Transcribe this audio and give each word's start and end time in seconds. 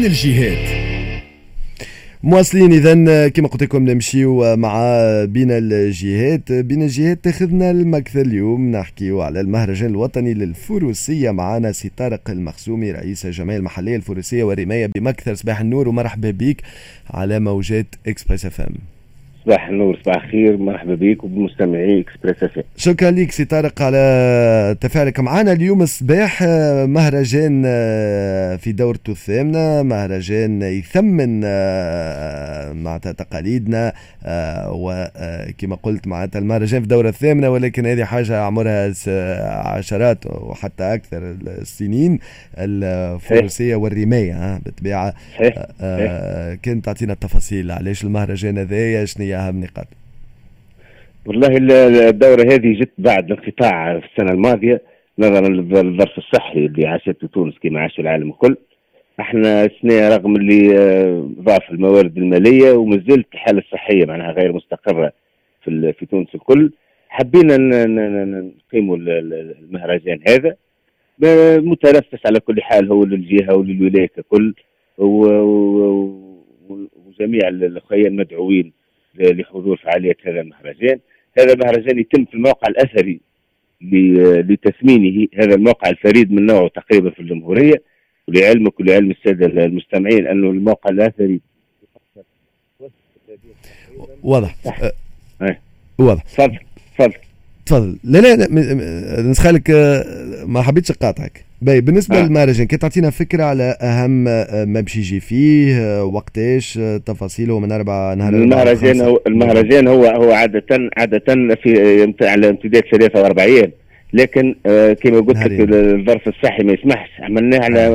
بين 0.00 0.08
الجهات 0.08 0.68
مواصلين 2.22 2.72
اذا 2.72 3.28
كما 3.28 3.48
قلت 3.48 3.62
لكم 3.62 3.88
نمشيو 3.90 4.56
مع 4.56 4.74
بين 5.24 5.50
الجهات 5.50 6.52
بين 6.52 6.82
الجهات 6.82 7.24
تاخذنا 7.24 7.70
لمكثر 7.70 8.20
اليوم. 8.20 8.70
نحكيو 8.70 9.20
على 9.20 9.40
المهرجان 9.40 9.90
الوطني 9.90 10.34
للفروسية 10.34 11.30
معنا 11.30 11.72
سي 11.72 11.90
طارق 11.96 12.30
المخزومي 12.30 12.92
رئيس 12.92 13.26
الجمعيه 13.26 13.56
المحلية 13.56 13.96
الفروسية 13.96 14.44
والرمايه 14.44 14.86
بمكثر 14.86 15.34
صباح 15.34 15.60
النور. 15.60 15.88
ومرحبا 15.88 16.30
بك 16.30 16.62
على 17.10 17.40
موجات 17.40 17.86
Express 18.06 18.46
FM. 18.46 18.99
صباح 19.50 19.68
النور 19.68 19.98
صباح 20.04 20.24
الخير 20.24 20.56
مرحبا 20.56 20.94
بك 20.94 21.24
وبمستمعي 21.24 22.00
Express 22.00 22.42
FM 22.42 22.64
شكرا 22.76 23.10
لك 23.10 23.30
سي 23.30 23.44
طارق 23.44 23.82
على 23.82 24.76
تفاعلك 24.80 25.20
معنا 25.20 25.52
اليوم 25.52 25.82
الصباح. 25.82 26.42
آه، 26.42 26.86
مهرجان 26.86 27.62
آه، 27.66 28.56
في 28.56 28.72
دورته 28.72 29.10
الثامنه 29.10 29.82
مهرجان 29.82 30.62
يثمن 30.62 31.42
آه، 31.44 32.72
معناتها 32.72 33.12
تقاليدنا 33.12 33.92
وكما 34.68 35.76
قلت 35.82 36.06
معناتها 36.06 36.38
المهرجان 36.38 36.80
في 36.80 36.84
الدوره 36.84 37.08
الثامنة 37.08 37.50
ولكن 37.50 37.86
هذه 37.86 38.04
حاجة 38.04 38.40
عمرها 38.40 38.92
عشرات 39.64 40.26
وحتى 40.26 40.94
أكثر 40.94 41.36
السنين. 41.46 42.18
الفروسيه 42.58 43.76
والرماية 43.76 44.58
بالطبيعة. 44.58 45.14
كنت 46.64 46.84
تعطينا 46.84 47.12
التفاصيل. 47.12 47.70
علاش 47.70 48.04
المهرجان 48.04 48.58
هذايا؟ 48.58 49.04
شنو 49.04 49.24
اهم 49.40 49.60
نقاط 49.60 49.86
والله 51.26 51.56
الدوره 52.08 52.42
هذه 52.42 52.80
جت 52.80 52.92
بعد 52.98 53.30
انقطاع 53.30 54.00
في 54.00 54.06
السنة 54.06 54.32
الماضية 54.32 54.82
نظرا 55.18 55.48
للظرف 55.48 56.18
الصحي 56.18 56.66
اللي 56.66 56.86
عاشته 56.86 57.28
تونس 57.28 57.54
كما 57.62 57.80
عاش 57.80 58.00
العالم 58.00 58.30
الكل. 58.30 58.56
إحنا 59.20 59.64
السنة 59.64 60.08
رغم 60.08 60.36
اللي 60.36 60.78
آه، 60.78 61.28
ضعف 61.40 61.70
الموارد 61.70 62.16
المالية 62.18 62.72
وما 62.72 63.02
زالت 63.08 63.26
الحالة 63.34 63.58
الصحية 63.58 64.06
معناها 64.06 64.32
غير 64.32 64.52
مستقرة 64.52 65.12
في 65.64 65.92
في 65.92 66.06
تونس 66.06 66.28
الكل. 66.34 66.72
حبينا 67.08 67.56
نقيموا 68.24 68.96
المهرجان 68.96 70.20
هذا. 70.28 70.56
متنفس 71.58 72.26
على 72.26 72.40
كل 72.40 72.62
حال 72.62 72.92
هو 72.92 73.04
للجهة 73.04 73.54
وللولاية 73.56 74.06
ككل 74.06 74.54
وجميع 77.06 77.48
الاخويا 77.48 78.08
المدعوين 78.08 78.72
لحضور 79.14 79.76
فعالية 79.76 80.16
هذا 80.26 80.40
المهرجان 80.40 80.98
هذا 81.38 81.52
المهرجان 81.52 81.98
يتم 81.98 82.24
في 82.24 82.34
الموقع 82.34 82.68
الأثري 82.68 83.20
لتثمينه 83.82 85.28
هذا 85.34 85.54
الموقع 85.54 85.88
الفريد 85.88 86.32
من 86.32 86.46
نوعه 86.46 86.68
تقريبا 86.68 87.10
في 87.10 87.20
الجمهورية 87.20 87.82
ولعلمك 88.28 88.80
ولعلم 88.80 89.10
السادة 89.10 89.64
المستمعين 89.64 90.26
أنه 90.26 90.50
الموقع 90.50 90.90
الأثري 90.90 91.40
واضح 94.22 94.56
أه. 95.42 95.56
واضح 95.98 96.22
تفضل 96.22 96.58
تفضل 96.98 97.14
تفضل 97.66 97.98
لا 98.04 98.18
لا, 98.18 99.22
نسخالك 99.22 99.70
آه، 99.70 100.44
ما 100.44 100.62
حبيتش 100.62 100.90
اقاطعك 100.90 101.44
باي 101.62 101.80
بالنسبة 101.80 102.18
آه. 102.18 102.22
للمهرجان 102.22 102.66
كي 102.66 102.76
تعطينا 102.76 103.10
فكرة 103.10 103.44
على 103.44 103.76
أهم 103.82 104.28
آه، 104.28 104.64
ما 104.64 104.80
باش 104.80 104.96
يجي 104.96 105.20
فيه 105.20 105.78
آه، 105.80 106.04
وقتاش 106.04 106.78
تفاصيله 107.06 107.58
من 107.58 107.72
أربع 107.72 108.14
نهار 108.14 108.34
المهرجان 108.34 109.00
هو 109.00 109.20
المهرجان 109.26 109.88
هو 109.88 110.04
هو 110.04 110.32
عادة 110.32 110.90
عادة 110.96 111.24
في 111.62 112.14
على 112.22 112.48
امتداد 112.48 112.82
ثلاثة 112.92 113.22
واربع 113.22 113.42
أيام 113.42 113.70
لكن 114.12 114.54
كما 115.02 115.20
قلت 115.20 115.38
لك 115.38 115.68
الظرف 115.72 116.28
الصحي 116.28 116.62
ما 116.62 116.72
يسمحش. 116.72 117.10
عملناه 117.20 117.58
على 117.64 117.86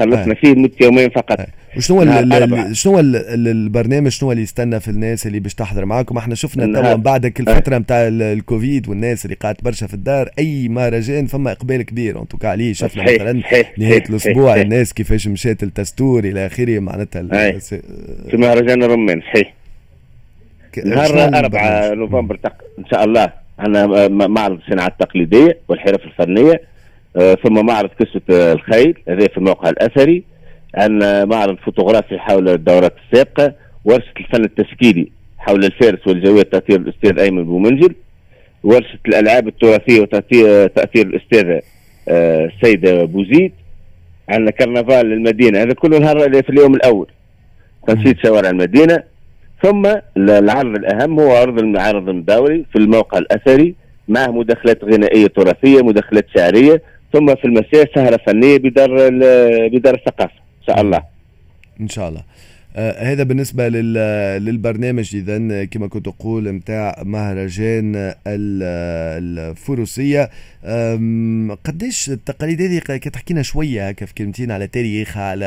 قلصنا 0.00 0.34
فيه 0.34 0.54
مدة 0.54 0.72
يومين 0.80 1.08
فقط. 1.10 1.38
وشنو 1.76 2.04
شنو 2.72 2.98
البرنامج 2.98 4.08
شنو 4.08 4.32
اللي 4.32 4.42
يستنى 4.42 4.80
في 4.80 4.88
الناس 4.88 5.26
اللي 5.26 5.40
باش 5.40 5.54
تحضر 5.54 5.84
معاكم؟ 5.84 6.18
إحنا 6.18 6.34
شفنا 6.34 6.80
توا 6.82 6.94
بعدك 6.94 7.40
الفترة 7.40 7.78
نتاع 7.78 8.08
الكوفيد 8.08 8.88
والناس 8.88 9.24
اللي 9.24 9.36
قاعدة 9.36 9.58
برشا 9.62 9.86
في 9.86 9.94
الدار 9.94 10.28
أي 10.38 10.68
مهرجان 10.68 11.26
فما 11.26 11.52
إقبال 11.52 11.82
كبير. 11.82 12.22
ان 12.22 12.28
توكا 12.28 12.48
عليه 12.48 12.72
شفنا 12.72 13.02
مثلا 13.02 13.42
نهاية 13.78 14.04
الأسبوع 14.10 14.56
الناس 14.60 14.92
كيفاش 14.94 15.28
مشات 15.28 15.62
التستور 15.62 16.24
إلى 16.24 16.46
آخره 16.46 16.78
معناتها 16.78 17.22
في 18.30 18.36
مهرجان 18.36 18.82
الرمان 18.82 19.20
صحيح. 19.20 19.54
نهار 20.84 21.38
4 21.38 21.94
نوفمبر 21.94 22.38
إن 22.78 22.84
شاء 22.90 23.04
الله 23.04 23.32
عندنا 23.58 24.08
معرض 24.08 24.58
الصناعة 24.58 24.86
التقليدية 24.88 25.58
والحرف 25.68 26.00
الفنية. 26.04 26.60
آه، 27.16 27.34
ثم 27.34 27.66
معرض 27.66 27.90
قصة 28.00 28.52
الخيل 28.52 28.98
هذا 29.08 29.26
في 29.28 29.38
الموقع 29.38 29.68
الأثري. 29.68 30.22
عندنا 30.74 31.24
معرض 31.24 31.56
فوتوغرافي 31.56 32.18
حول 32.18 32.48
الدورات 32.48 32.94
السابقه 33.04 33.54
ورشة 33.84 34.12
الفن 34.20 34.44
التشكيلي 34.44 35.08
حول 35.38 35.64
الفارس 35.64 36.06
والجواد 36.06 36.42
تأطير 36.42 36.80
الأستاذ 36.80 37.18
أيمن 37.18 37.44
بومنجل 37.44 37.94
ورشة 38.64 38.98
الألعاب 39.08 39.48
التراثية 39.48 40.00
وتأطير 40.00 41.06
الاستاذه 41.06 41.62
آه، 42.08 42.44
السيده 42.44 43.04
بوزيد 43.04 43.52
عندنا 44.28 44.50
كرنفال 44.50 45.12
المدينة 45.12 45.62
هذا 45.62 45.72
كله 45.72 45.98
نهار 45.98 46.42
في 46.42 46.50
اليوم 46.50 46.74
الأول. 46.74 47.06
تنشيط 47.86 48.16
شوارع 48.26 48.50
المدينة. 48.50 49.02
ثم 49.62 49.86
العرض 50.16 50.76
الأهم 50.76 51.20
هو 51.20 51.36
عرض 51.36 51.58
المعرض 51.58 52.08
الدوري 52.08 52.64
في 52.72 52.78
الموقع 52.78 53.18
الأثري 53.18 53.74
مع 54.08 54.26
مداخلات 54.26 54.84
غنائية 54.84 55.26
تراثية 55.26 55.82
مداخلات 55.82 56.26
شعرية. 56.36 56.82
ثم 57.12 57.34
في 57.34 57.44
المساء 57.44 57.94
سهرة 57.94 58.20
فنية 58.26 58.56
بدار 58.56 59.08
بدار 59.68 59.94
الثقافة. 59.94 60.32
ان 60.32 60.47
شاء 60.68 60.80
الله 60.80 61.02
ان 61.80 61.88
شاء 61.88 62.08
الله 62.08 62.22
آه 62.76 63.12
هذا 63.12 63.22
بالنسبة 63.22 63.68
للبرنامج. 64.38 65.16
اذا 65.16 65.64
كما 65.64 65.86
كنت 65.86 66.08
أقول 66.08 66.48
نتاع 66.48 67.02
مهرجان 67.04 68.14
الفروسية. 68.26 70.30
قديش 71.64 72.10
التقاليد 72.10 72.62
هذه 72.62 72.78
كتحكي 72.78 73.34
لنا 73.34 73.42
شوية 73.42 73.88
هكا 73.88 74.06
في 74.06 74.14
كلمتين 74.14 74.50
على 74.50 74.66
تاريخها 74.66 75.22
على 75.22 75.46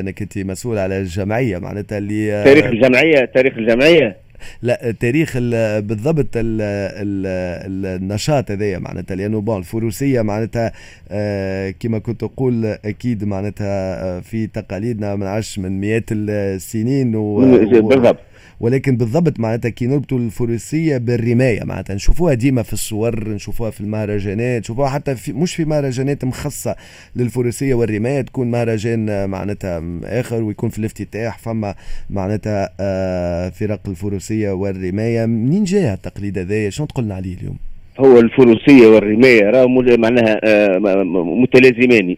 أنك 0.00 0.22
أنت 0.22 0.38
مسؤول 0.38 0.78
على 0.78 0.98
الجمعية 0.98 1.58
معناتها 1.58 1.98
اللي 1.98 2.32
آه، 2.32 2.44
تاريخ 2.44 2.64
الجمعية 2.64 3.24
تاريخ 3.24 3.58
الجمعية. 3.58 4.16
لا 4.62 4.94
تاريخ 5.00 5.32
ال 5.36 5.82
بالضبط 5.82 6.28
ال 6.36 6.60
ال 6.60 7.86
النشاط 8.02 8.50
هذايا 8.50 8.78
معناتها 8.78 9.14
لأنه 9.14 9.40
بون 9.40 9.58
الفروسية 9.58 10.22
معناتها 10.22 10.72
آه 11.10 11.70
كما 11.70 11.98
كنت 11.98 12.22
أقول 12.22 12.64
أكيد 12.64 13.24
معناتها 13.24 14.04
آه، 14.04 14.20
في 14.20 14.46
تقاليدنا 14.46 15.16
ما 15.16 15.24
نعرفش 15.24 15.58
من 15.58 15.80
مئات 15.80 16.04
السنين 16.12 17.16
و 17.16 17.36
بالضبط. 17.36 18.16
ولكن 18.60 18.96
بالضبط 18.96 19.40
معناتها 19.40 19.68
كي 19.68 19.86
نربطوا 19.86 20.18
الفروسية 20.18 20.98
بالرماية 20.98 21.64
معناتها 21.64 21.94
نشوفوها 21.94 22.34
ديما 22.34 22.62
في 22.62 22.72
الصور 22.72 23.28
نشوفوها 23.28 23.70
في 23.70 23.80
المهرجانات 23.80 24.60
نشوفوها 24.62 24.88
حتى 24.88 25.14
في 25.14 25.32
مش 25.32 25.54
في 25.54 25.64
مهرجانات 25.64 26.24
مخصصة 26.24 26.76
للفروسية 27.16 27.74
والرماية 27.74 28.20
تكون 28.20 28.50
مهرجان 28.50 29.30
معناتها 29.30 29.82
آخر 30.04 30.42
ويكون 30.42 30.70
في 30.70 30.78
الافتتاح 30.78 31.38
فما 31.38 31.74
معناتها 32.10 32.70
آه، 32.80 33.48
فرق 33.48 33.80
الفروسية 33.88 34.50
والرماية. 34.50 35.26
منين 35.26 35.64
جاي 35.64 35.92
التقليد 35.92 36.38
هذايا 36.38 36.70
شنو 36.70 36.86
تقولنا 36.86 37.14
عليه 37.14 37.34
اليوم؟ 37.34 37.56
هو 38.00 38.20
الفروسية 38.20 38.86
والرماية 38.86 39.50
راه 39.50 39.66
معناها 39.96 40.40
آه، 40.44 40.78
متلازمان 41.14 42.16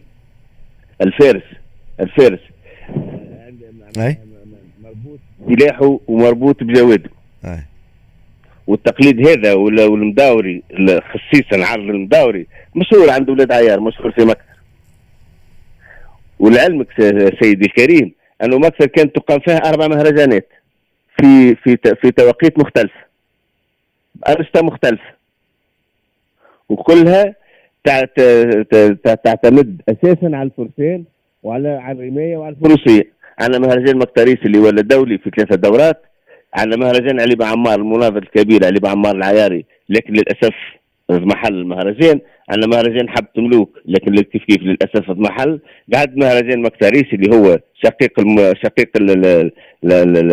الفارس 1.01 1.43
الفارس. 1.99 2.39
أي؟ 3.97 4.17
سلاحه 5.49 5.99
ومربوط 6.07 6.63
بجواده 6.63 7.09
والتقليد 8.67 9.27
هذا 9.27 9.53
والمداوري 9.53 10.63
خصيصا 11.13 11.65
عرض 11.65 11.83
المداوري 11.83 12.47
مشهور 12.75 13.09
عند 13.09 13.29
ولاد 13.29 13.51
عيار 13.51 13.79
مشهور 13.79 14.11
في 14.11 14.25
مكة. 14.25 14.53
ولعلمك 16.39 16.87
سيدي 17.41 17.65
الكريم 17.65 18.11
أنه 18.43 18.57
مكة 18.57 18.85
كانت 18.85 19.15
تقام 19.15 19.39
فيها 19.39 19.57
أربع 19.57 19.87
مهرجانات 19.87 20.49
في 21.17 21.55
في 21.55 21.77
في 22.01 22.11
توقيت 22.11 22.59
مختلفه 22.59 23.03
بأرشطة 24.15 24.61
مختلفة 24.61 25.13
وكلها 26.69 27.35
تعتمد 29.23 29.81
أساسا 29.89 30.25
على 30.25 30.43
الفرسان 30.43 31.03
وعلى 31.43 31.69
على 31.69 31.99
الرماية 31.99 32.37
وعلى 32.37 32.55
الفروسية. 32.55 33.12
عندنا 33.39 33.67
مهرجان 33.67 33.97
مكتريس 33.97 34.37
اللي 34.45 34.57
هو 34.57 34.69
الدولي 34.69 35.17
في 35.17 35.31
ثلاثة 35.35 35.55
دورات. 35.55 36.01
عندنا 36.53 36.77
مهرجان 36.77 37.19
علي 37.19 37.35
بعمار 37.35 37.79
المناظر 37.79 38.17
الكبير 38.17 38.65
علي 38.65 38.79
بعمار 38.79 39.15
العياري 39.15 39.65
لكن 39.89 40.13
للأسف 40.13 40.55
محل 41.09 41.53
المهرجان 41.53 42.19
عندنا 42.49 42.67
مهرجان 42.67 43.09
حبة 43.09 43.29
ملوك 43.37 43.79
لكن 43.85 44.15
كيف 44.15 44.43
كيف 44.43 44.61
للأسف 44.61 45.09
محل. 45.09 45.59
بعد 45.87 46.17
مهرجان 46.17 46.61
مكتريس 46.61 47.05
اللي 47.13 47.35
هو 47.35 47.59
شقيق 47.83 48.19
الم... 48.19 48.53
شقيق 48.63 48.89
ال... 48.97 49.09
ال... 49.11 49.51
ال... 49.83 50.17
ال... 50.17 50.31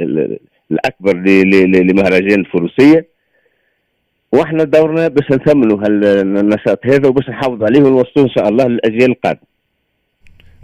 ال... 0.00 0.38
الأكبر 0.70 1.16
لمهرجان 1.82 2.40
الفروسية 2.40 3.06
وإحنا 4.32 4.64
دورنا 4.64 5.08
باش 5.08 5.30
نثمنوا 5.30 5.78
هالنشاط 5.84 6.86
هذا 6.86 7.08
وباش 7.08 7.28
نحافظ 7.28 7.64
عليه 7.64 7.80
ونوصلوه 7.80 8.24
إن 8.26 8.30
شاء 8.30 8.48
الله 8.48 8.66
للأجيال 8.66 9.10
القادمة. 9.10 9.47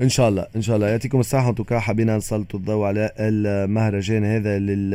إن 0.01 0.09
شاء 0.09 0.29
الله 0.29 0.47
إن 0.57 0.63
شاء 0.63 0.77
الله. 0.77 0.89
يعطيكم 0.89 1.21
الصحه 1.21 1.51
أنتم 1.51 1.79
حبينا 1.79 2.17
نسلطوا 2.17 2.61
الضوء 2.61 2.87
على 2.87 3.11
المهرجان 3.19 4.25
هذا 4.25 4.59
لل 4.59 4.91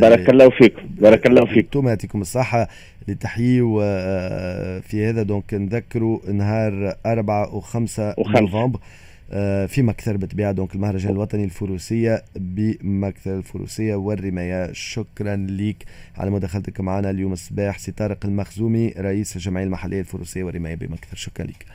بارك 0.00 0.30
الله 0.30 0.50
فيكم 0.50 0.82
بارك 1.00 1.26
الله 1.26 1.44
فيكم 1.46 1.58
أنتم 1.58 1.88
يعطيكم 1.88 2.20
الصحه 2.20 2.68
لتحيي 3.08 3.60
آه، 3.82 4.78
في 4.80 5.06
هذا. 5.06 5.22
donc 5.22 5.54
نذكروا 5.54 6.30
نهار 6.32 6.96
4 7.06 7.60
و5 7.60 8.00
نوفمبر 8.40 8.80
آه، 9.32 9.66
في 9.66 9.82
مكثر 9.82 10.16
بالطبيعه 10.16 10.52
donc 10.52 10.74
المهرجان 10.74 11.12
الوطني 11.12 11.44
الفروسية 11.44 12.22
بمكثر 12.36 13.36
الفروسية 13.38 13.94
والرماية. 13.94 14.72
شكرا 14.72 15.36
لك 15.50 15.84
على 16.16 16.30
مداخلتك 16.30 16.80
معنا 16.80 17.10
اليوم 17.10 17.32
الصباح 17.32 17.78
سي 17.78 17.92
طارق 17.92 18.26
المخزومي 18.26 18.94
رئيس 18.98 19.36
الجمعيه 19.36 19.64
المحلية 19.64 20.00
الفروسية 20.00 20.44
والرماية 20.44 20.74
بمكثر 20.74 21.16
شكرا 21.16 21.46
لك 21.46 21.66